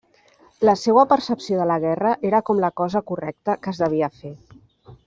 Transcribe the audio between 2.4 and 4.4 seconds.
com la cosa correcta que es devia fer.